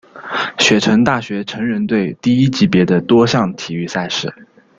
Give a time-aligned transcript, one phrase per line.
[0.57, 4.33] 雪城大学橙人队第一级别的多项体育赛事。